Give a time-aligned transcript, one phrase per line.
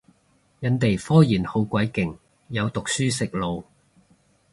[0.61, 2.17] 人哋科研好鬼勁，
[2.47, 3.65] 有讀書食腦